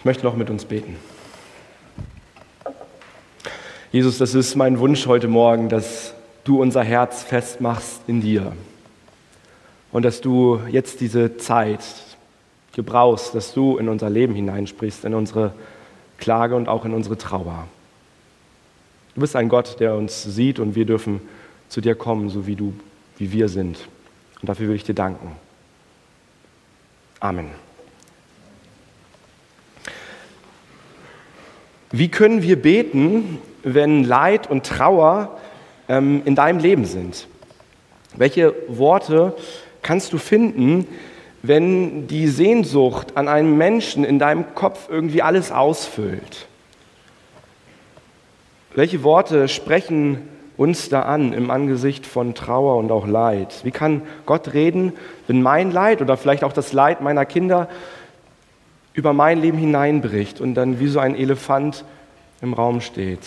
[0.00, 0.96] Ich möchte noch mit uns beten.
[3.92, 8.52] Jesus, das ist mein Wunsch heute Morgen, dass du unser Herz festmachst in dir
[9.92, 11.84] und dass du jetzt diese Zeit
[12.72, 15.52] gebrauchst, dass du in unser Leben hineinsprichst, in unsere
[16.16, 17.68] Klage und auch in unsere Trauer.
[19.14, 21.20] Du bist ein Gott, der uns sieht und wir dürfen
[21.68, 22.72] zu dir kommen, so wie du,
[23.18, 23.76] wie wir sind.
[24.40, 25.36] Und dafür will ich dir danken.
[27.20, 27.50] Amen.
[31.92, 35.38] Wie können wir beten, wenn Leid und Trauer
[35.88, 37.26] ähm, in deinem Leben sind?
[38.16, 39.34] Welche Worte
[39.82, 40.86] kannst du finden,
[41.42, 46.46] wenn die Sehnsucht an einem Menschen in deinem Kopf irgendwie alles ausfüllt?
[48.74, 53.64] Welche Worte sprechen uns da an im Angesicht von Trauer und auch Leid?
[53.64, 54.92] Wie kann Gott reden,
[55.26, 57.68] wenn mein Leid oder vielleicht auch das Leid meiner Kinder
[58.92, 61.84] über mein Leben hineinbricht und dann wie so ein Elefant
[62.40, 63.20] im Raum steht.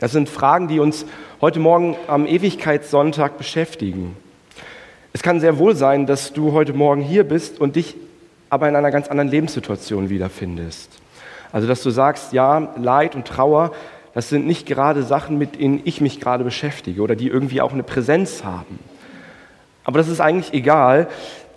[0.00, 1.06] Das sind Fragen, die uns
[1.40, 4.16] heute Morgen am Ewigkeitssonntag beschäftigen.
[5.12, 7.96] Es kann sehr wohl sein, dass du heute Morgen hier bist und dich
[8.50, 10.90] aber in einer ganz anderen Lebenssituation wiederfindest.
[11.52, 13.72] Also, dass du sagst, ja, Leid und Trauer,
[14.12, 17.72] das sind nicht gerade Sachen, mit denen ich mich gerade beschäftige oder die irgendwie auch
[17.72, 18.78] eine Präsenz haben.
[19.84, 21.08] Aber das ist eigentlich egal,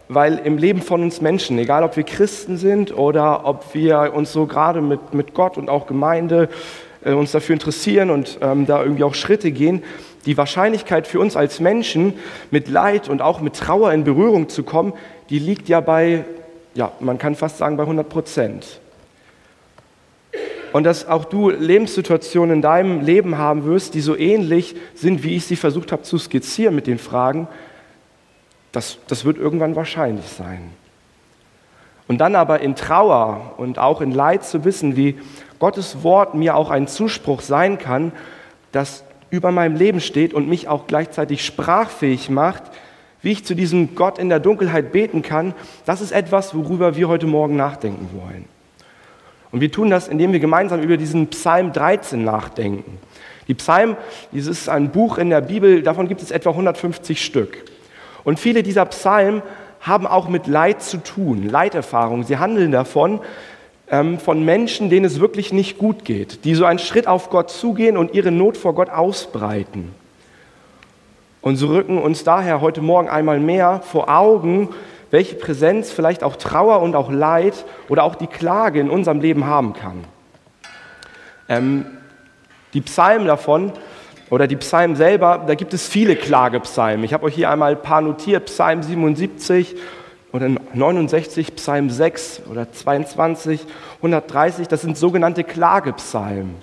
[0.10, 4.32] weil im Leben von uns Menschen, egal ob wir Christen sind oder ob wir uns
[4.32, 6.50] so gerade mit, mit Gott und auch Gemeinde
[7.04, 9.84] äh, uns dafür interessieren und ähm, da irgendwie auch Schritte gehen,
[10.26, 12.14] die Wahrscheinlichkeit für uns als Menschen
[12.52, 14.94] mit Leid und auch mit Trauer in Berührung zu kommen,
[15.30, 16.26] die liegt ja bei,
[16.74, 18.82] ja, man kann fast sagen bei 100 Prozent.
[20.74, 25.38] Und dass auch du Lebenssituationen in deinem Leben haben wirst, die so ähnlich sind, wie
[25.38, 27.48] ich sie versucht habe zu skizzieren mit den Fragen,
[28.72, 30.70] das, das wird irgendwann wahrscheinlich sein.
[32.08, 35.20] Und dann aber in Trauer und auch in Leid zu wissen, wie
[35.60, 38.12] Gottes Wort mir auch ein Zuspruch sein kann,
[38.72, 42.64] das über meinem Leben steht und mich auch gleichzeitig sprachfähig macht,
[43.22, 45.54] wie ich zu diesem Gott in der Dunkelheit beten kann,
[45.86, 48.46] das ist etwas, worüber wir heute Morgen nachdenken wollen.
[49.52, 53.00] Und wir tun das, indem wir gemeinsam über diesen Psalm 13 nachdenken.
[53.48, 53.98] Die Psalm,
[54.32, 57.64] dieses ist ein Buch in der Bibel, davon gibt es etwa 150 Stück.
[58.28, 59.42] Und viele dieser Psalmen
[59.80, 62.26] haben auch mit Leid zu tun, Leiterfahrungen.
[62.26, 63.22] Sie handeln davon,
[63.90, 67.50] ähm, von Menschen, denen es wirklich nicht gut geht, die so einen Schritt auf Gott
[67.50, 69.96] zugehen und ihre Not vor Gott ausbreiten.
[71.40, 74.76] Und so rücken uns daher heute Morgen einmal mehr vor Augen,
[75.10, 79.46] welche Präsenz vielleicht auch Trauer und auch Leid oder auch die Klage in unserem Leben
[79.46, 80.04] haben kann.
[81.48, 81.86] Ähm,
[82.74, 83.72] die Psalmen davon
[84.30, 87.04] oder die Psalmen selber, da gibt es viele Klagepsalmen.
[87.04, 89.76] Ich habe euch hier einmal ein paar notiert, Psalm 77
[90.34, 93.62] oder 69, Psalm 6 oder 22,
[93.98, 96.56] 130, das sind sogenannte Klagepsalmen.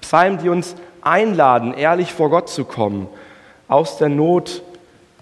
[0.00, 3.08] Psalmen, die uns einladen, ehrlich vor Gott zu kommen,
[3.68, 4.62] aus der Not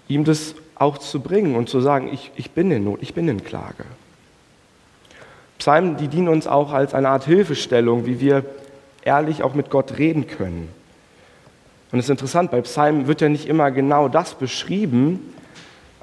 [0.07, 3.27] ihm das auch zu bringen und zu sagen, ich, ich bin in Not, ich bin
[3.27, 3.85] in Klage.
[5.57, 8.43] Psalmen, die dienen uns auch als eine Art Hilfestellung, wie wir
[9.03, 10.69] ehrlich auch mit Gott reden können.
[11.91, 15.33] Und es ist interessant, bei Psalmen wird ja nicht immer genau das beschrieben,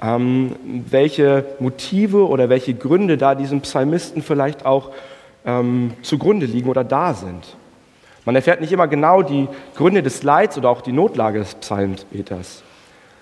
[0.01, 0.55] ähm,
[0.89, 4.91] welche Motive oder welche Gründe da diesem Psalmisten vielleicht auch
[5.45, 7.57] ähm, zugrunde liegen oder da sind.
[8.25, 12.63] Man erfährt nicht immer genau die Gründe des Leids oder auch die Notlage des Psalmbeters.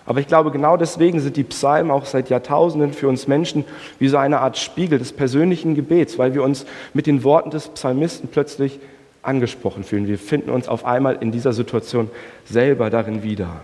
[0.05, 3.65] Aber ich glaube, genau deswegen sind die Psalmen auch seit Jahrtausenden für uns Menschen
[3.99, 7.67] wie so eine Art Spiegel des persönlichen Gebets, weil wir uns mit den Worten des
[7.69, 8.79] Psalmisten plötzlich
[9.27, 10.07] angesprochen fühlen.
[10.07, 12.09] Wir finden uns auf einmal in dieser Situation
[12.45, 13.61] selber darin wieder.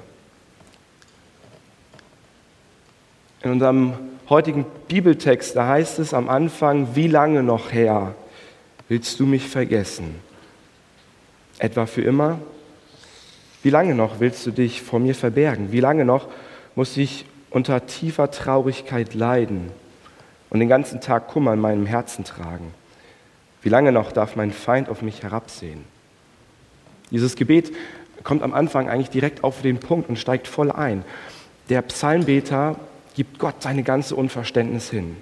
[3.42, 3.94] In unserem
[4.30, 8.14] heutigen Bibeltext, da heißt es am Anfang, wie lange noch her
[8.90, 10.16] willst du mich vergessen?
[11.60, 12.40] Etwa für immer?
[13.62, 15.72] Wie lange noch willst du dich vor mir verbergen?
[15.72, 16.28] Wie lange noch
[16.76, 19.72] muss ich unter tiefer Traurigkeit leiden
[20.50, 22.74] und den ganzen Tag Kummer in meinem Herzen tragen?
[23.64, 25.86] Wie lange noch darf mein Feind auf mich herabsehen?
[27.12, 27.74] Dieses Gebet
[28.24, 31.04] kommt am Anfang eigentlich direkt auf den Punkt und steigt voll ein.
[31.70, 32.76] Der Psalmbeter
[33.16, 35.16] gibt Gott seine ganze Unverständnis hin.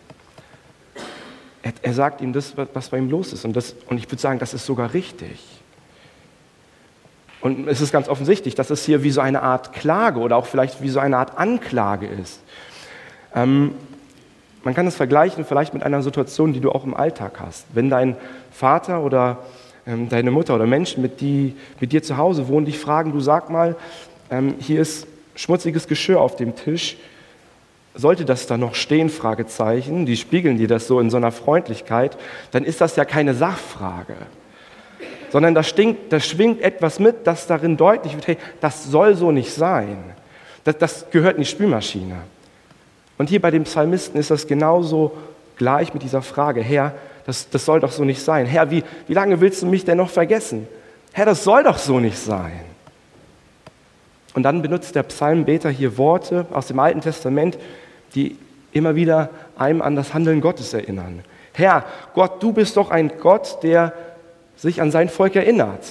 [1.61, 3.45] Er, er sagt ihm das, was bei ihm los ist.
[3.45, 5.39] Und, das, und ich würde sagen, das ist sogar richtig.
[7.41, 10.45] Und es ist ganz offensichtlich, dass es hier wie so eine Art Klage oder auch
[10.45, 12.39] vielleicht wie so eine Art Anklage ist.
[13.35, 13.75] Ähm,
[14.63, 17.65] man kann es vergleichen vielleicht mit einer Situation, die du auch im Alltag hast.
[17.73, 18.15] Wenn dein
[18.51, 19.39] Vater oder
[19.87, 23.19] ähm, deine Mutter oder Menschen, mit, die mit dir zu Hause wohnen, dich fragen, du
[23.19, 23.75] sag mal,
[24.29, 26.97] ähm, hier ist schmutziges Geschirr auf dem Tisch,
[27.95, 32.17] sollte das da noch stehen, Fragezeichen, die spiegeln dir das so in so einer Freundlichkeit,
[32.51, 34.15] dann ist das ja keine Sachfrage,
[35.31, 39.31] sondern da, stinkt, da schwingt etwas mit, das darin deutlich wird, hey, das soll so
[39.31, 39.97] nicht sein.
[40.63, 42.17] Das, das gehört in die Spülmaschine.
[43.17, 45.11] Und hier bei dem Psalmisten ist das genauso
[45.57, 46.93] gleich mit dieser Frage, Herr,
[47.25, 48.45] das, das soll doch so nicht sein.
[48.45, 50.67] Herr, wie, wie lange willst du mich denn noch vergessen?
[51.11, 52.61] Herr, das soll doch so nicht sein.
[54.33, 57.57] Und dann benutzt der Psalmbeter hier Worte aus dem Alten Testament,
[58.15, 58.37] die
[58.71, 61.23] immer wieder einem an das Handeln Gottes erinnern.
[61.53, 61.83] Herr,
[62.13, 63.93] Gott, du bist doch ein Gott, der
[64.55, 65.85] sich an sein Volk erinnert.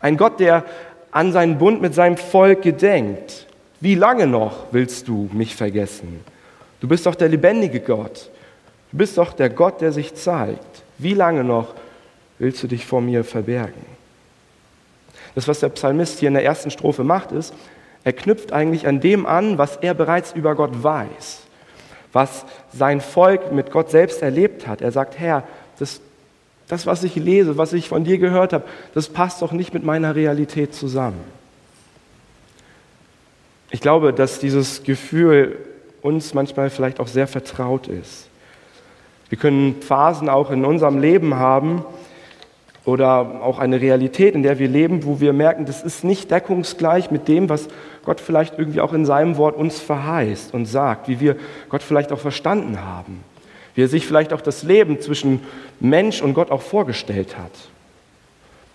[0.00, 0.64] Ein Gott, der
[1.12, 3.46] an seinen Bund mit seinem Volk gedenkt.
[3.82, 6.20] Wie lange noch willst du mich vergessen?
[6.78, 8.30] Du bist doch der lebendige Gott.
[8.92, 10.84] Du bist doch der Gott, der sich zeigt.
[10.98, 11.74] Wie lange noch
[12.38, 13.84] willst du dich vor mir verbergen?
[15.34, 17.54] Das, was der Psalmist hier in der ersten Strophe macht, ist,
[18.04, 21.40] er knüpft eigentlich an dem an, was er bereits über Gott weiß,
[22.12, 24.80] was sein Volk mit Gott selbst erlebt hat.
[24.80, 25.42] Er sagt, Herr,
[25.80, 26.00] das,
[26.68, 28.64] das, was ich lese, was ich von dir gehört habe,
[28.94, 31.41] das passt doch nicht mit meiner Realität zusammen.
[33.72, 35.58] Ich glaube, dass dieses Gefühl
[36.00, 38.28] uns manchmal vielleicht auch sehr vertraut ist.
[39.28, 41.84] Wir können Phasen auch in unserem Leben haben,
[42.84, 47.10] oder auch eine Realität, in der wir leben, wo wir merken, das ist nicht deckungsgleich
[47.10, 47.68] mit dem, was
[48.04, 51.36] Gott vielleicht irgendwie auch in seinem Wort uns verheißt und sagt, wie wir
[51.68, 53.22] Gott vielleicht auch verstanden haben,
[53.74, 55.40] wie er sich vielleicht auch das Leben zwischen
[55.78, 57.52] Mensch und Gott auch vorgestellt hat.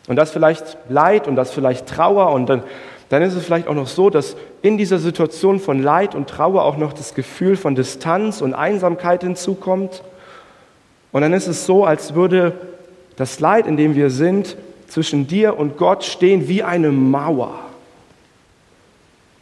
[0.08, 2.64] Und das vielleicht Leid und das vielleicht Trauer und dann,
[3.10, 6.64] dann ist es vielleicht auch noch so, dass in dieser Situation von Leid und Trauer
[6.64, 10.04] auch noch das Gefühl von Distanz und Einsamkeit hinzukommt.
[11.12, 12.54] Und dann ist es so, als würde
[13.16, 14.58] das Leid, in dem wir sind,
[14.88, 17.60] zwischen dir und Gott stehen wie eine Mauer.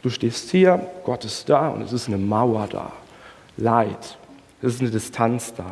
[0.02, 2.92] Du stehst hier, Gott ist da und es ist eine Mauer da.
[3.56, 4.18] Leid,
[4.62, 5.64] es ist eine Distanz da.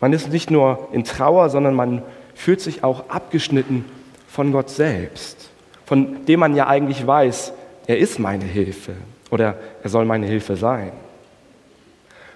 [0.00, 2.02] Man ist nicht nur in Trauer, sondern man
[2.34, 3.84] fühlt sich auch abgeschnitten
[4.28, 5.50] von Gott selbst,
[5.86, 7.52] von dem man ja eigentlich weiß,
[7.86, 8.92] er ist meine Hilfe
[9.30, 10.92] oder er soll meine Hilfe sein.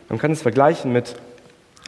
[0.09, 1.17] Man kann es vergleichen mit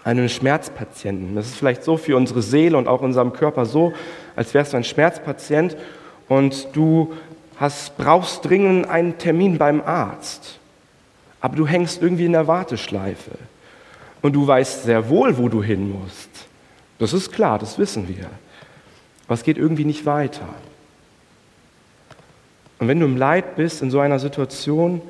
[0.04, 1.34] einen Schmerzpatienten.
[1.34, 3.92] Das ist vielleicht so für unsere Seele und auch unserem Körper so,
[4.36, 5.76] als wärst du ein Schmerzpatient
[6.28, 7.12] und du
[7.58, 10.58] hast, brauchst dringend einen Termin beim Arzt.
[11.40, 13.32] Aber du hängst irgendwie in der Warteschleife.
[14.22, 16.28] Und du weißt sehr wohl, wo du hin musst.
[16.98, 18.26] Das ist klar, das wissen wir.
[19.26, 20.46] Aber es geht irgendwie nicht weiter.
[22.80, 25.02] Und wenn du im Leid bist, in so einer Situation,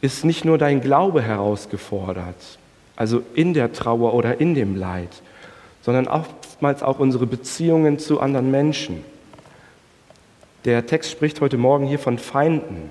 [0.00, 2.58] ist nicht nur dein Glaube herausgefordert,
[2.96, 5.10] also in der Trauer oder in dem Leid,
[5.82, 9.04] sondern oftmals auch unsere Beziehungen zu anderen Menschen.
[10.64, 12.90] Der Text spricht heute Morgen hier von Feinden.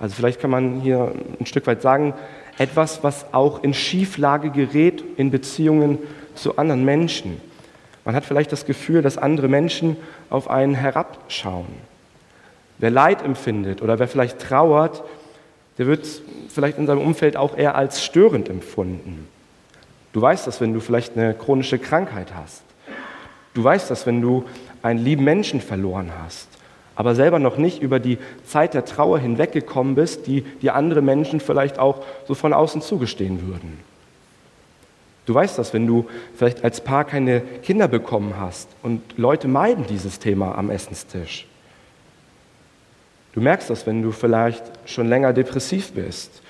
[0.00, 2.14] Also vielleicht kann man hier ein Stück weit sagen,
[2.56, 5.98] etwas, was auch in Schieflage gerät in Beziehungen
[6.34, 7.38] zu anderen Menschen.
[8.06, 9.98] Man hat vielleicht das Gefühl, dass andere Menschen
[10.30, 11.95] auf einen herabschauen.
[12.78, 15.02] Wer Leid empfindet oder wer vielleicht trauert,
[15.78, 16.06] der wird
[16.48, 19.28] vielleicht in seinem Umfeld auch eher als störend empfunden.
[20.12, 22.62] Du weißt das, wenn du vielleicht eine chronische Krankheit hast.
[23.54, 24.44] Du weißt das, wenn du
[24.82, 26.48] einen lieben Menschen verloren hast,
[26.94, 31.40] aber selber noch nicht über die Zeit der Trauer hinweggekommen bist, die dir andere Menschen
[31.40, 33.78] vielleicht auch so von außen zugestehen würden.
[35.26, 36.06] Du weißt das, wenn du
[36.36, 41.46] vielleicht als Paar keine Kinder bekommen hast und Leute meiden dieses Thema am Essenstisch.
[43.36, 46.40] Du merkst das, wenn du vielleicht schon länger depressiv bist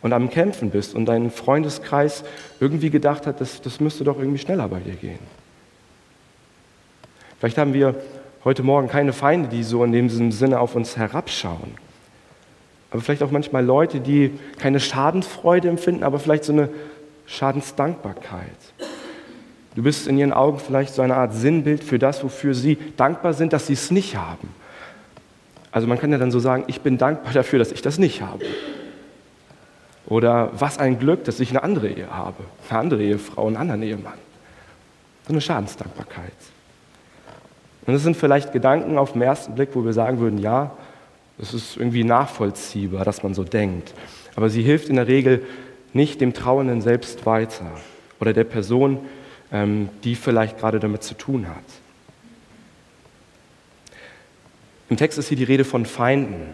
[0.00, 2.24] und am Kämpfen bist und dein Freundeskreis
[2.60, 5.18] irgendwie gedacht hat, das, das müsste doch irgendwie schneller bei dir gehen.
[7.38, 7.94] Vielleicht haben wir
[8.42, 11.74] heute Morgen keine Feinde, die so in dem Sinne auf uns herabschauen.
[12.90, 16.70] Aber vielleicht auch manchmal Leute, die keine Schadensfreude empfinden, aber vielleicht so eine
[17.26, 18.48] Schadensdankbarkeit.
[19.74, 23.34] Du bist in ihren Augen vielleicht so eine Art Sinnbild für das, wofür sie dankbar
[23.34, 24.48] sind, dass sie es nicht haben.
[25.72, 28.22] Also man kann ja dann so sagen, ich bin dankbar dafür, dass ich das nicht
[28.22, 28.44] habe.
[30.06, 33.82] Oder was ein Glück, dass ich eine andere Ehe habe, eine andere Ehefrau, einen anderen
[33.82, 34.18] Ehemann.
[35.26, 36.32] So eine Schadensdankbarkeit.
[37.86, 40.72] Und das sind vielleicht Gedanken auf den ersten Blick, wo wir sagen würden, ja,
[41.38, 43.94] das ist irgendwie nachvollziehbar, dass man so denkt.
[44.36, 45.44] Aber sie hilft in der Regel
[45.92, 47.70] nicht dem Trauernden selbst weiter
[48.20, 48.98] oder der Person,
[49.52, 51.64] ähm, die vielleicht gerade damit zu tun hat.
[54.90, 56.52] Im Text ist hier die Rede von Feinden.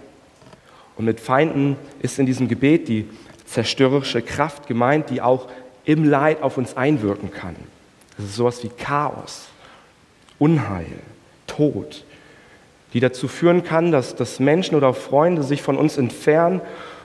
[0.96, 3.08] Und mit Feinden ist in diesem Gebet die
[3.46, 5.48] zerstörerische Kraft gemeint, die auch
[5.84, 7.56] im Leid auf uns einwirken kann.
[8.16, 9.48] Das ist sowas wie Chaos,
[10.38, 10.86] Unheil,
[11.46, 12.04] Tod,
[12.92, 16.60] die dazu führen kann, dass, dass Menschen oder Freunde sich von uns entfernen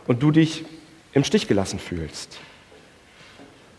[0.07, 0.65] und du dich
[1.13, 2.39] im Stich gelassen fühlst.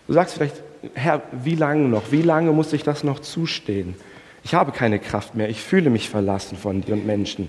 [0.07, 0.63] Du sagst vielleicht,
[0.95, 2.11] Herr, wie lange noch?
[2.11, 3.95] Wie lange muss ich das noch zustehen?
[4.45, 5.49] Ich habe keine Kraft mehr.
[5.49, 7.49] Ich fühle mich verlassen von dir und Menschen.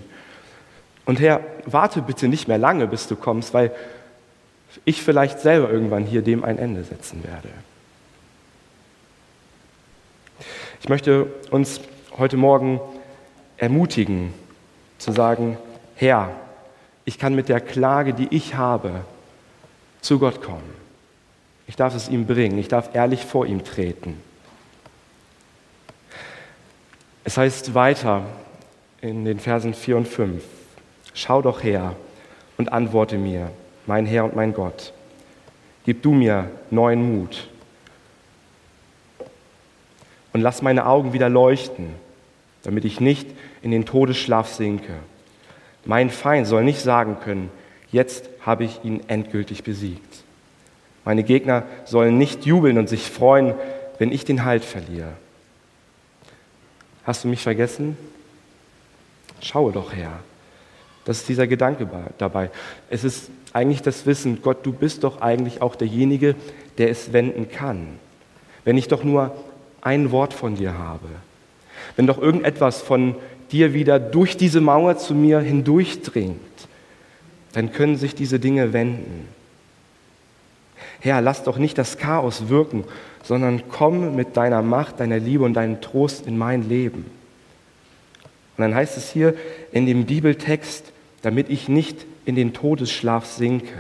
[1.06, 3.72] Und Herr, warte bitte nicht mehr lange, bis du kommst, weil
[4.86, 7.50] ich vielleicht selber irgendwann hier dem ein Ende setzen werde.
[10.82, 11.82] Ich möchte uns
[12.18, 12.80] heute Morgen
[13.58, 14.34] ermutigen,
[14.98, 15.58] zu sagen,
[15.96, 16.32] Herr,
[17.06, 19.02] ich kann mit der Klage, die ich habe,
[20.02, 20.74] zu Gott kommen.
[21.68, 24.18] Ich darf es ihm bringen, ich darf ehrlich vor ihm treten.
[27.26, 28.26] Es heißt weiter
[29.02, 30.44] in den Versen 4 und 5,
[31.14, 31.96] schau doch her
[32.58, 33.50] und antworte mir,
[33.86, 34.94] mein Herr und mein Gott.
[35.86, 37.48] Gib du mir neuen Mut
[40.34, 41.88] und lass meine Augen wieder leuchten,
[42.64, 43.28] damit ich nicht
[43.62, 44.94] in den Todesschlaf sinke.
[45.86, 47.52] Mein Feind soll nicht sagen können,
[47.92, 50.24] jetzt habe ich ihn endgültig besiegt.
[51.06, 53.54] Meine Gegner sollen nicht jubeln und sich freuen,
[53.98, 55.14] wenn ich den Halt verliere.
[57.04, 57.98] Hast du mich vergessen?
[59.42, 60.20] Schaue doch her.
[61.06, 62.50] Das ist dieser Gedanke dabei.
[62.90, 66.36] Es ist eigentlich das Wissen, Gott, du bist doch eigentlich auch derjenige,
[66.78, 68.00] der es wenden kann.
[68.64, 69.36] Wenn ich doch nur
[69.82, 71.08] ein Wort von dir habe,
[71.98, 73.16] wenn doch irgendetwas von
[73.52, 76.40] dir wieder durch diese Mauer zu mir hindurchdringt,
[77.52, 79.28] dann können sich diese Dinge wenden.
[81.00, 82.84] Herr, lass doch nicht das Chaos wirken,
[83.24, 87.06] sondern komm mit deiner Macht, deiner Liebe und deinem Trost in mein Leben.
[88.58, 89.34] Und dann heißt es hier
[89.72, 93.74] in dem Bibeltext, damit ich nicht in den Todesschlaf sinke.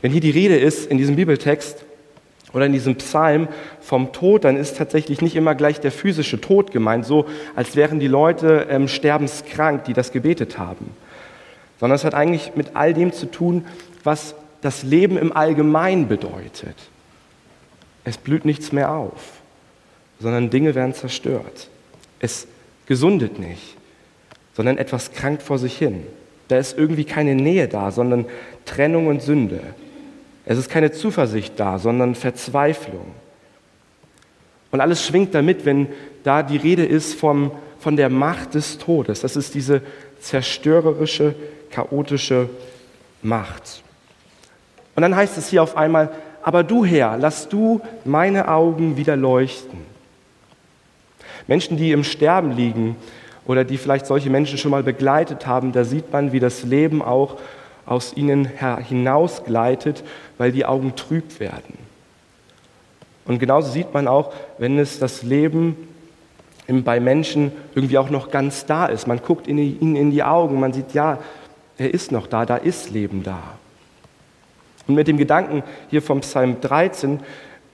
[0.00, 1.84] Wenn hier die Rede ist in diesem Bibeltext
[2.52, 3.48] oder in diesem Psalm
[3.80, 7.98] vom Tod, dann ist tatsächlich nicht immer gleich der physische Tod gemeint, so als wären
[7.98, 10.90] die Leute ähm, sterbenskrank, die das gebetet haben,
[11.80, 13.64] sondern es hat eigentlich mit all dem zu tun,
[14.04, 16.76] was das Leben im Allgemeinen bedeutet.
[18.04, 19.40] Es blüht nichts mehr auf,
[20.18, 21.68] sondern Dinge werden zerstört.
[22.18, 22.46] Es
[22.86, 23.76] gesundet nicht,
[24.54, 26.04] sondern etwas krankt vor sich hin.
[26.48, 28.26] Da ist irgendwie keine Nähe da, sondern
[28.64, 29.60] Trennung und Sünde.
[30.44, 33.06] Es ist keine Zuversicht da, sondern Verzweiflung.
[34.70, 35.88] Und alles schwingt damit, wenn
[36.24, 39.20] da die Rede ist vom, von der Macht des Todes.
[39.20, 39.82] Das ist diese
[40.20, 41.34] zerstörerische,
[41.70, 42.48] chaotische
[43.22, 43.82] Macht.
[44.94, 46.10] Und dann heißt es hier auf einmal,
[46.42, 49.78] aber du Herr, lass du meine Augen wieder leuchten.
[51.46, 52.96] Menschen, die im Sterben liegen
[53.46, 57.02] oder die vielleicht solche Menschen schon mal begleitet haben, da sieht man, wie das Leben
[57.02, 57.38] auch
[57.86, 58.48] aus ihnen
[58.88, 60.04] hinausgleitet,
[60.38, 61.78] weil die Augen trüb werden.
[63.24, 65.76] Und genauso sieht man auch, wenn es das Leben
[66.66, 69.06] bei Menschen irgendwie auch noch ganz da ist.
[69.06, 71.18] Man guckt ihnen in die Augen, man sieht, ja,
[71.76, 73.40] er ist noch da, da ist Leben da.
[74.86, 77.20] Und mit dem Gedanken hier vom Psalm 13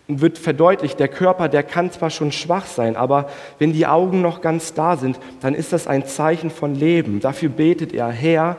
[0.09, 4.41] wird verdeutlicht, der Körper, der kann zwar schon schwach sein, aber wenn die Augen noch
[4.41, 7.21] ganz da sind, dann ist das ein Zeichen von Leben.
[7.21, 8.57] Dafür betet er, Herr,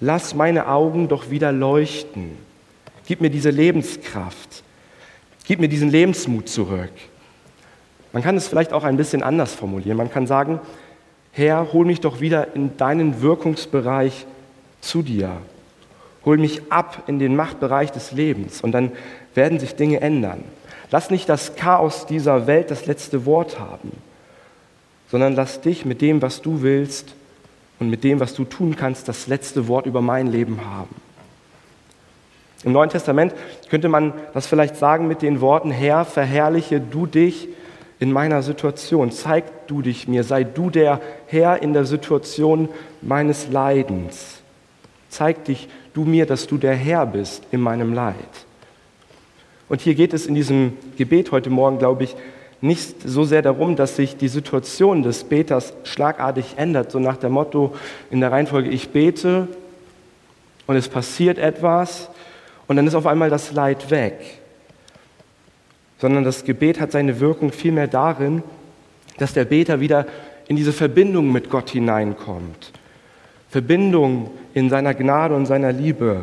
[0.00, 2.36] lass meine Augen doch wieder leuchten.
[3.06, 4.62] Gib mir diese Lebenskraft.
[5.46, 6.92] Gib mir diesen Lebensmut zurück.
[8.12, 9.96] Man kann es vielleicht auch ein bisschen anders formulieren.
[9.96, 10.60] Man kann sagen,
[11.32, 14.26] Herr, hol mich doch wieder in deinen Wirkungsbereich
[14.82, 15.38] zu dir.
[16.24, 18.92] Hol mich ab in den Machtbereich des Lebens und dann
[19.34, 20.44] werden sich Dinge ändern.
[20.90, 23.92] Lass nicht das Chaos dieser Welt das letzte Wort haben,
[25.10, 27.14] sondern lass dich mit dem, was du willst
[27.80, 30.94] und mit dem, was du tun kannst, das letzte Wort über mein Leben haben.
[32.64, 33.34] Im Neuen Testament
[33.70, 37.48] könnte man das vielleicht sagen mit den Worten, Herr, verherrliche du dich
[37.98, 42.68] in meiner Situation, zeig du dich mir, sei du der Herr in der Situation
[43.00, 44.41] meines Leidens.
[45.12, 48.16] Zeig dich du mir, dass du der Herr bist in meinem Leid.
[49.68, 52.16] Und hier geht es in diesem Gebet heute Morgen, glaube ich,
[52.62, 57.32] nicht so sehr darum, dass sich die Situation des Beters schlagartig ändert, so nach dem
[57.32, 57.74] Motto
[58.10, 59.48] in der Reihenfolge, ich bete
[60.66, 62.08] und es passiert etwas
[62.66, 64.18] und dann ist auf einmal das Leid weg.
[65.98, 68.42] Sondern das Gebet hat seine Wirkung vielmehr darin,
[69.18, 70.06] dass der Beter wieder
[70.48, 72.72] in diese Verbindung mit Gott hineinkommt
[73.52, 76.22] Verbindung in seiner Gnade und seiner Liebe.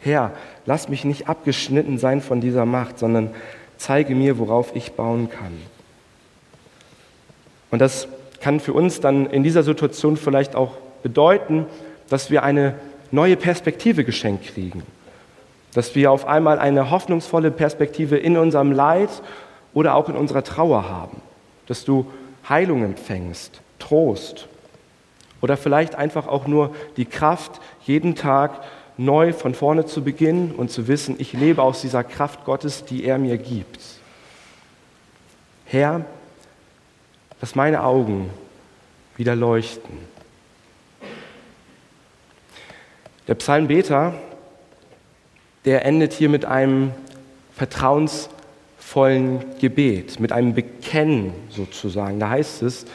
[0.00, 0.32] Herr,
[0.64, 3.34] lass mich nicht abgeschnitten sein von dieser Macht, sondern
[3.76, 5.52] zeige mir, worauf ich bauen kann.
[7.70, 8.08] Und das
[8.40, 10.72] kann für uns dann in dieser Situation vielleicht auch
[11.02, 11.66] bedeuten,
[12.08, 12.76] dass wir eine
[13.10, 14.82] neue Perspektive geschenkt kriegen.
[15.74, 19.10] Dass wir auf einmal eine hoffnungsvolle Perspektive in unserem Leid
[19.74, 21.20] oder auch in unserer Trauer haben.
[21.66, 22.06] Dass du
[22.48, 24.48] Heilung empfängst, Trost,
[25.40, 28.62] oder vielleicht einfach auch nur die Kraft, jeden Tag
[28.96, 33.04] neu von vorne zu beginnen und zu wissen, ich lebe aus dieser Kraft Gottes, die
[33.04, 33.80] er mir gibt.
[35.64, 36.04] Herr,
[37.40, 38.28] dass meine Augen
[39.16, 39.98] wieder leuchten.
[43.28, 44.14] Der Psalmbeter,
[45.64, 46.92] der endet hier mit einem
[47.54, 52.18] vertrauensvollen Gebet, mit einem Bekennen sozusagen.
[52.18, 52.86] Da heißt es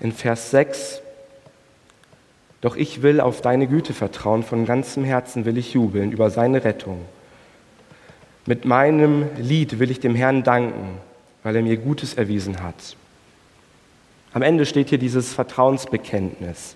[0.00, 1.00] in Vers 6,
[2.60, 6.64] doch ich will auf deine Güte vertrauen, von ganzem Herzen will ich jubeln über seine
[6.64, 7.04] Rettung.
[8.46, 10.98] Mit meinem Lied will ich dem Herrn danken,
[11.42, 12.96] weil er mir Gutes erwiesen hat.
[14.32, 16.74] Am Ende steht hier dieses Vertrauensbekenntnis,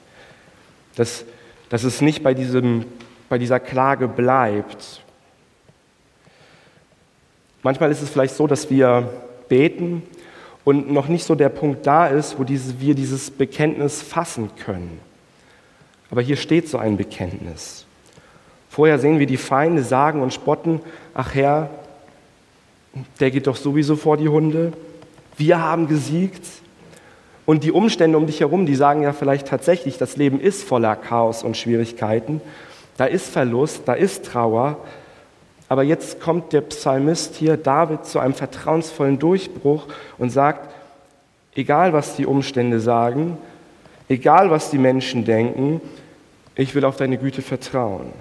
[0.97, 1.25] dass,
[1.69, 2.85] dass es nicht bei, diesem,
[3.29, 5.03] bei dieser Klage bleibt.
[7.63, 9.13] Manchmal ist es vielleicht so, dass wir
[9.49, 10.03] beten
[10.65, 15.01] und noch nicht so der Punkt da ist, wo diese, wir dieses Bekenntnis fassen können.
[16.13, 17.87] Aber hier steht so ein Bekenntnis.
[18.69, 20.81] Vorher sehen wir die Feinde sagen und spotten,
[21.15, 21.71] ach Herr,
[23.19, 24.75] der geht doch sowieso vor die Hunde.
[25.39, 26.47] Wir haben gesiegt.
[27.47, 30.97] Und die Umstände um dich herum, die sagen ja vielleicht tatsächlich, das Leben ist voller
[30.97, 32.43] Chaos und Schwierigkeiten.
[32.99, 34.77] Da ist Verlust, da ist Trauer.
[35.71, 39.89] Aber jetzt kommt der Psalmist hier, David, zu einem vertrauensvollen Durchbruch
[40.19, 40.75] und sagt,
[41.55, 43.39] egal was die Umstände sagen,
[44.11, 45.81] egal was die Menschen denken,
[46.55, 48.13] ich will auf deine Güte vertrauen.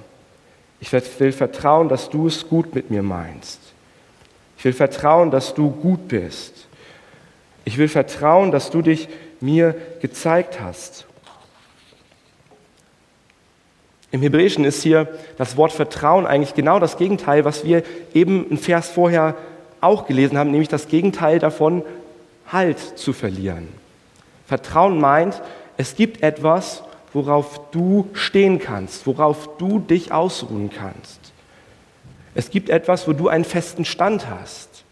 [0.79, 3.59] Ich will vertrauen, dass du es gut mit mir meinst.
[4.57, 6.67] Ich will vertrauen, dass du gut bist.
[7.65, 9.07] Ich will vertrauen, dass du dich
[9.39, 11.05] mir gezeigt hast.
[14.11, 15.07] Im Hebräischen ist hier
[15.37, 17.83] das Wort Vertrauen eigentlich genau das Gegenteil, was wir
[18.13, 19.35] eben im Vers vorher
[19.79, 21.83] auch gelesen haben, nämlich das Gegenteil davon,
[22.51, 23.69] Halt zu verlieren.
[24.45, 25.41] Vertrauen meint,
[25.77, 31.19] es gibt etwas, worauf du stehen kannst, worauf du dich ausruhen kannst.
[32.33, 34.83] Es gibt etwas, wo du einen festen Stand hast.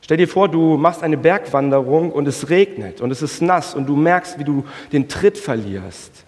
[0.00, 3.86] Stell dir vor, du machst eine Bergwanderung und es regnet und es ist nass und
[3.86, 6.24] du merkst, wie du den Tritt verlierst.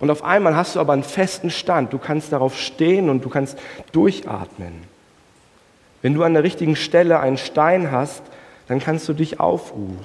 [0.00, 1.92] Und auf einmal hast du aber einen festen Stand.
[1.92, 3.58] Du kannst darauf stehen und du kannst
[3.92, 4.72] durchatmen.
[6.02, 8.22] Wenn du an der richtigen Stelle einen Stein hast,
[8.68, 9.98] dann kannst du dich aufruhen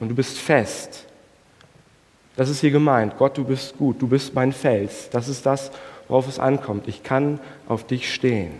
[0.00, 1.07] und du bist fest.
[2.38, 3.18] Das ist hier gemeint.
[3.18, 5.10] Gott, du bist gut, du bist mein Fels.
[5.10, 5.72] Das ist das,
[6.06, 6.86] worauf es ankommt.
[6.86, 8.52] Ich kann auf dich stehen.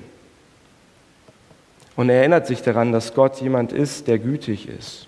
[1.94, 5.06] Und er erinnert sich daran, dass Gott jemand ist, der gütig ist,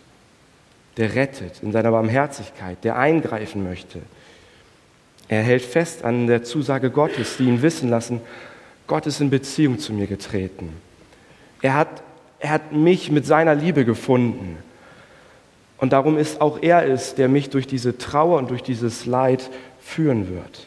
[0.99, 3.99] der rettet in seiner Barmherzigkeit, der eingreifen möchte.
[5.27, 8.21] Er hält fest an der Zusage Gottes, die ihn wissen lassen,
[8.87, 10.73] Gott ist in Beziehung zu mir getreten.
[11.61, 12.05] Er hat,
[12.39, 14.59] er hat mich mit seiner Liebe gefunden.
[15.81, 19.51] Und darum ist auch er es, der mich durch diese Trauer und durch dieses Leid
[19.81, 20.67] führen wird.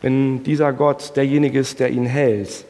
[0.00, 2.64] Wenn dieser Gott derjenige ist, der ihn hält,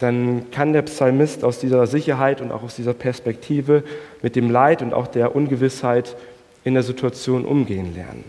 [0.00, 3.84] dann kann der Psalmist aus dieser Sicherheit und auch aus dieser Perspektive
[4.20, 6.16] mit dem Leid und auch der Ungewissheit
[6.64, 8.24] in der Situation umgehen lernen.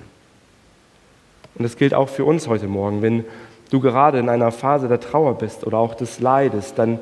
[1.55, 3.01] Und das gilt auch für uns heute Morgen.
[3.01, 3.25] Wenn
[3.71, 6.99] du gerade in einer Phase der Trauer bist oder auch des Leides, dann,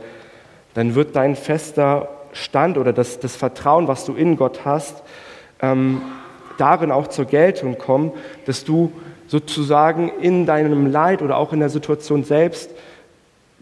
[0.73, 5.01] dann wird dein fester Stand oder das, das Vertrauen, was du in Gott hast,
[5.61, 6.01] ähm,
[6.57, 8.11] darin auch zur Geltung kommen,
[8.45, 8.91] dass du
[9.27, 12.69] sozusagen in deinem Leid oder auch in der Situation selbst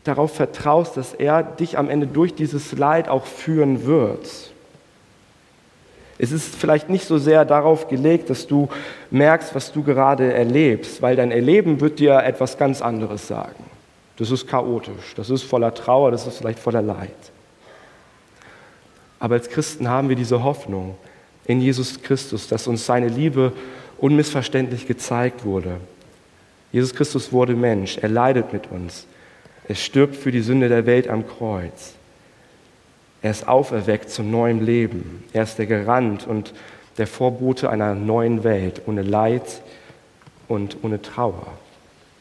[0.03, 4.27] darauf vertraust, dass er dich am Ende durch dieses Leid auch führen wird.
[6.17, 8.69] Es ist vielleicht nicht so sehr darauf gelegt, dass du
[9.11, 13.63] merkst, was du gerade erlebst, weil dein Erleben wird dir etwas ganz anderes sagen.
[14.17, 17.32] Das ist chaotisch, das ist voller Trauer, das ist vielleicht voller Leid.
[19.23, 20.95] Aber als Christen haben wir diese Hoffnung
[21.45, 23.53] in Jesus Christus, dass uns seine Liebe
[23.99, 25.77] unmissverständlich gezeigt wurde.
[26.73, 29.07] Jesus Christus wurde Mensch, er leidet mit uns.
[29.65, 31.93] Er stirbt für die Sünde der Welt am Kreuz.
[33.21, 35.23] Er ist auferweckt zu neuem Leben.
[35.31, 36.53] Er ist der Garant und
[36.97, 39.61] der Vorbote einer neuen Welt ohne Leid
[40.49, 41.47] und ohne Trauer.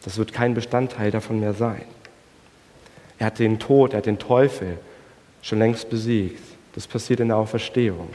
[0.05, 1.83] Das wird kein Bestandteil davon mehr sein.
[3.19, 4.79] Er hat den Tod, er hat den Teufel
[5.43, 6.52] schon längst besiegt.
[6.75, 8.09] Das passiert in der Auferstehung.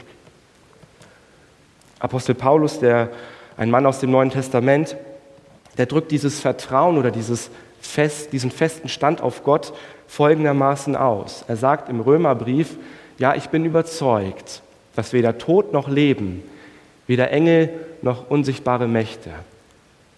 [1.98, 3.10] Apostel Paulus, der,
[3.56, 4.96] ein Mann aus dem Neuen Testament,
[5.76, 9.72] der drückt dieses Vertrauen oder dieses fest, diesen festen Stand auf Gott
[10.06, 11.44] folgendermaßen aus.
[11.48, 12.76] Er sagt im Römerbrief,
[13.18, 14.62] ja, ich bin überzeugt,
[14.94, 16.42] dass weder Tod noch Leben,
[17.06, 17.70] weder Engel
[18.02, 19.30] noch unsichtbare Mächte,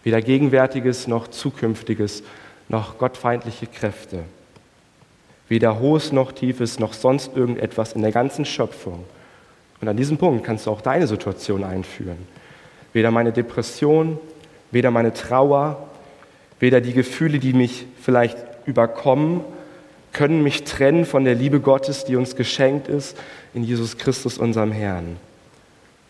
[0.05, 2.23] weder Gegenwärtiges noch Zukünftiges,
[2.69, 4.25] noch gottfeindliche Kräfte,
[5.51, 9.05] weder Hohes noch Tiefes, noch sonst irgendetwas in der ganzen Schöpfung.
[9.83, 12.27] Und an diesem Punkt kannst du auch deine Situation einführen.
[12.95, 14.19] Weder meine Depression,
[14.71, 15.91] weder meine Trauer,
[16.61, 18.37] Weder die Gefühle, die mich vielleicht
[18.67, 19.43] überkommen,
[20.13, 23.17] können mich trennen von der Liebe Gottes, die uns geschenkt ist
[23.55, 25.17] in Jesus Christus, unserem Herrn.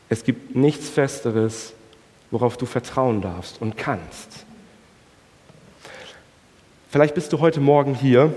[0.09, 1.72] Es gibt nichts Festeres,
[2.33, 4.44] worauf du vertrauen darfst und kannst.
[6.90, 8.35] Vielleicht bist du heute Morgen hier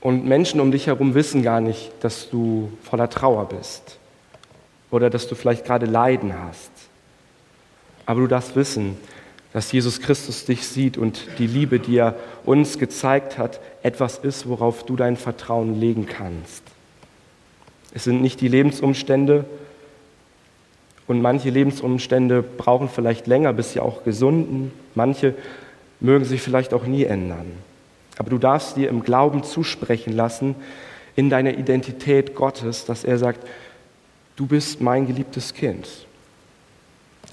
[0.00, 3.98] und Menschen um dich herum wissen gar nicht, dass du voller Trauer bist
[4.90, 6.70] oder dass du vielleicht gerade Leiden hast.
[8.06, 8.96] Aber du darfst wissen,
[9.52, 14.48] dass Jesus Christus dich sieht und die Liebe, die er uns gezeigt hat, etwas ist,
[14.48, 16.62] worauf du dein Vertrauen legen kannst.
[17.92, 19.44] Es sind nicht die Lebensumstände
[21.08, 24.70] und manche Lebensumstände brauchen vielleicht länger, bis sie auch gesunden.
[24.94, 25.34] Manche
[25.98, 27.46] mögen sich vielleicht auch nie ändern.
[28.20, 30.54] Aber du darfst dir im Glauben zusprechen lassen,
[31.16, 33.48] in deiner Identität Gottes, dass er sagt,
[34.36, 35.88] du bist mein geliebtes Kind.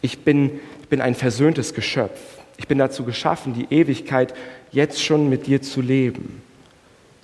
[0.01, 2.17] Ich bin, ich bin ein versöhntes Geschöpf.
[2.55, 4.33] Ich bin dazu geschaffen, die Ewigkeit
[4.71, 6.41] jetzt schon mit dir zu leben.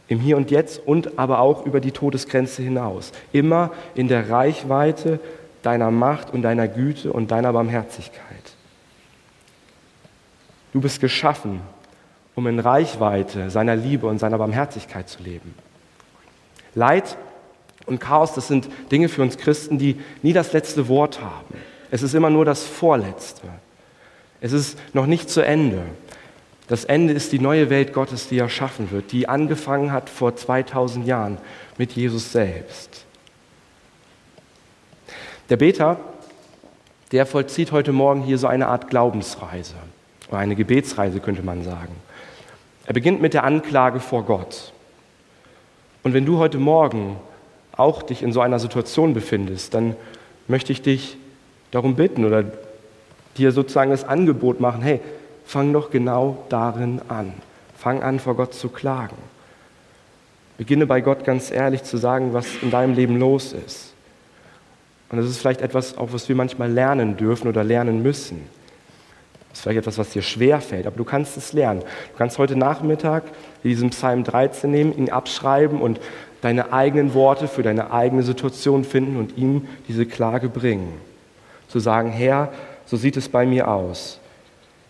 [0.09, 3.13] Im Hier und Jetzt und aber auch über die Todesgrenze hinaus.
[3.31, 5.21] Immer in der Reichweite
[5.61, 8.51] deiner Macht und deiner Güte und deiner Barmherzigkeit.
[10.73, 11.61] Du bist geschaffen,
[12.35, 15.53] um in Reichweite seiner Liebe und seiner Barmherzigkeit zu leben.
[16.75, 17.17] Leid
[17.85, 21.55] und Chaos, das sind Dinge für uns Christen, die nie das letzte Wort haben.
[21.91, 23.47] Es ist immer nur das Vorletzte.
[24.41, 25.83] Es ist noch nicht zu Ende.
[26.67, 31.05] Das Ende ist die neue Welt Gottes, die erschaffen wird, die angefangen hat vor 2000
[31.05, 31.37] Jahren
[31.77, 33.05] mit Jesus selbst.
[35.49, 35.99] Der Beter,
[37.11, 39.75] der vollzieht heute Morgen hier so eine Art Glaubensreise
[40.29, 41.93] oder eine Gebetsreise, könnte man sagen.
[42.85, 44.73] Er beginnt mit der Anklage vor Gott.
[46.03, 47.17] Und wenn du heute Morgen
[47.75, 49.95] auch dich in so einer Situation befindest, dann
[50.47, 51.17] möchte ich dich
[51.71, 52.43] darum bitten oder
[53.37, 54.99] dir sozusagen das Angebot machen, hey,
[55.45, 57.33] fang doch genau darin an.
[57.77, 59.17] Fang an, vor Gott zu klagen.
[60.57, 63.93] Beginne bei Gott ganz ehrlich zu sagen, was in deinem Leben los ist.
[65.09, 68.41] Und das ist vielleicht etwas, auch was wir manchmal lernen dürfen oder lernen müssen.
[69.53, 71.81] Das ist vielleicht etwas, was dir schwer fällt, aber du kannst es lernen.
[71.81, 73.23] Du kannst heute Nachmittag
[73.63, 75.99] diesen Psalm 13 nehmen, ihn abschreiben und
[76.41, 80.91] deine eigenen Worte für deine eigene Situation finden und ihm diese Klage bringen.
[81.67, 82.51] Zu sagen, Herr,
[82.87, 84.19] so sieht es bei mir aus.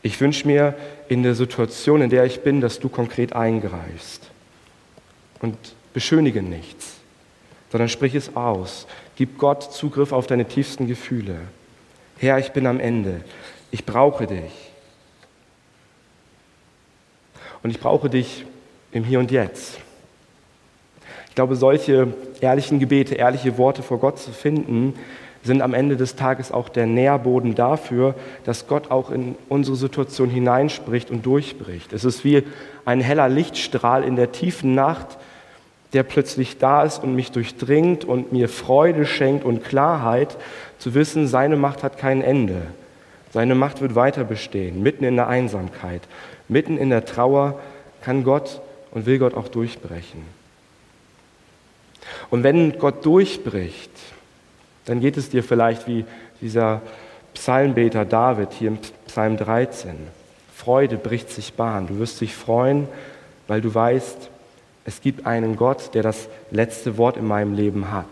[0.01, 0.75] Ich wünsche mir
[1.09, 4.31] in der Situation, in der ich bin, dass du konkret eingreifst.
[5.41, 5.57] Und
[5.93, 6.95] beschönige nichts,
[7.69, 8.87] sondern sprich es aus.
[9.17, 11.35] Gib Gott Zugriff auf deine tiefsten Gefühle.
[12.17, 13.21] Herr, ich bin am Ende.
[13.73, 14.51] Ich brauche dich.
[17.63, 18.45] Und ich brauche dich
[18.91, 19.79] im Hier und Jetzt.
[21.27, 24.93] Ich glaube, solche ehrlichen Gebete, ehrliche Worte vor Gott zu finden,
[25.41, 30.29] sind am Ende des Tages auch der Nährboden dafür, dass Gott auch in unsere Situation
[30.29, 31.93] hineinspricht und durchbricht.
[31.93, 32.43] Es ist wie
[32.85, 35.17] ein heller Lichtstrahl in der tiefen Nacht,
[35.93, 40.37] der plötzlich da ist und mich durchdringt und mir Freude schenkt und Klarheit,
[40.77, 42.67] zu wissen, seine Macht hat kein Ende.
[43.33, 46.01] Seine Macht wird weiter bestehen, mitten in der Einsamkeit,
[46.47, 47.59] mitten in der Trauer
[48.01, 50.21] kann Gott und will Gott auch durchbrechen.
[52.29, 53.91] Und wenn Gott durchbricht,
[54.85, 56.05] dann geht es dir vielleicht wie
[56.41, 56.81] dieser
[57.33, 59.95] Psalmbeter David hier im Psalm 13.
[60.55, 61.87] Freude bricht sich Bahn.
[61.87, 62.87] Du wirst dich freuen,
[63.47, 64.29] weil du weißt,
[64.85, 68.05] es gibt einen Gott, der das letzte Wort in meinem Leben hat.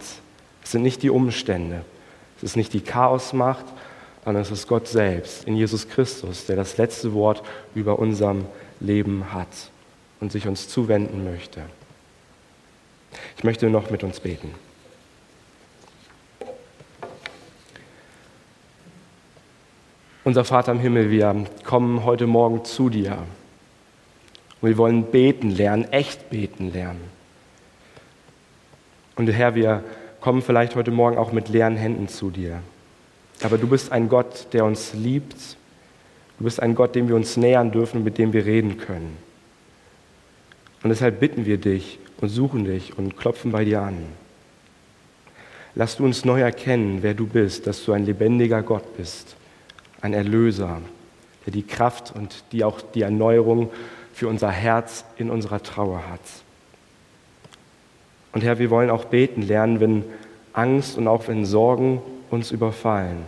[0.63, 1.81] Es sind nicht die Umstände,
[2.37, 3.65] es ist nicht die Chaosmacht,
[4.23, 7.41] sondern es ist Gott selbst in Jesus Christus, der das letzte Wort
[7.73, 8.45] über unserem
[8.79, 9.47] Leben hat
[10.19, 11.61] und sich uns zuwenden möchte.
[13.37, 14.53] Ich möchte noch mit uns beten.
[20.23, 23.17] Unser Vater im Himmel, wir kommen heute Morgen zu dir
[24.61, 27.01] und wir wollen beten lernen, echt beten lernen.
[29.15, 29.83] Und Herr, wir
[30.19, 32.61] kommen vielleicht heute Morgen auch mit leeren Händen zu dir.
[33.43, 35.35] Aber du bist ein Gott, der uns liebt.
[36.37, 39.17] Du bist ein Gott, dem wir uns nähern dürfen und mit dem wir reden können.
[40.83, 43.97] Und deshalb bitten wir dich und suchen dich und klopfen bei dir an.
[45.75, 49.35] Lass du uns neu erkennen, wer du bist, dass du ein lebendiger Gott bist,
[50.01, 50.81] ein Erlöser,
[51.45, 53.71] der die Kraft und die auch die Erneuerung
[54.13, 56.19] für unser Herz in unserer Trauer hat.
[58.33, 60.03] Und Herr, wir wollen auch beten lernen, wenn
[60.53, 63.25] Angst und auch wenn Sorgen uns überfallen,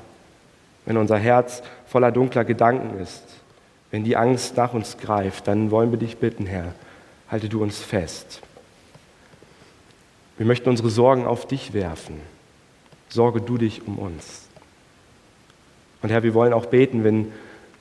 [0.86, 3.24] wenn unser Herz voller dunkler Gedanken ist,
[3.92, 6.74] wenn die Angst nach uns greift, dann wollen wir dich bitten, Herr,
[7.30, 8.42] halte du uns fest.
[10.38, 12.20] Wir möchten unsere Sorgen auf dich werfen.
[13.10, 14.48] Sorge du dich um uns.
[16.02, 17.32] Und Herr, wir wollen auch beten, wenn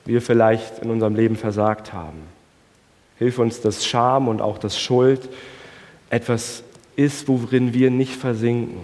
[0.04, 2.20] wir vielleicht in unserem Leben versagt haben.
[3.18, 5.28] Hilf uns, dass Scham und auch das Schuld
[6.10, 6.62] etwas
[6.96, 8.80] ist, worin wir nicht versinken.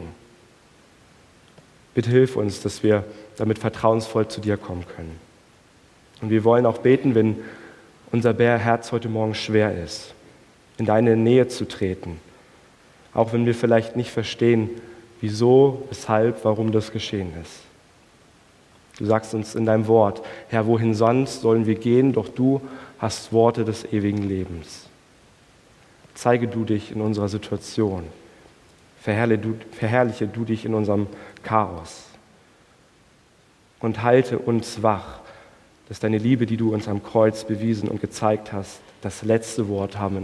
[1.94, 3.04] Bitte hilf uns, dass wir
[3.40, 5.18] damit vertrauensvoll zu dir kommen können.
[6.20, 7.36] Und wir wollen auch beten, wenn
[8.10, 10.14] unser Herz heute Morgen schwer ist,
[10.78, 12.20] in deine Nähe zu treten,
[13.14, 14.70] auch wenn wir vielleicht nicht verstehen,
[15.20, 17.60] wieso, weshalb, warum das geschehen ist.
[18.98, 22.60] Du sagst uns in deinem Wort, Herr, wohin sonst sollen wir gehen, doch du
[22.98, 24.86] hast Worte des ewigen Lebens.
[26.14, 28.04] Zeige du dich in unserer Situation.
[29.00, 31.06] Verherrliche du, verherrliche du dich in unserem
[31.44, 32.07] Chaos.
[33.80, 35.20] Und halte uns wach,
[35.88, 39.98] dass deine Liebe, die du uns am Kreuz bewiesen und gezeigt hast, das letzte Wort
[39.98, 40.16] haben